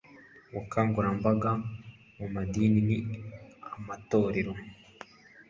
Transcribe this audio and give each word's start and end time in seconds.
Ubukangurambaga 0.49 1.51
mu 2.17 2.27
Madini 2.33 2.97
n 3.69 3.71
Amatorero 3.77 4.53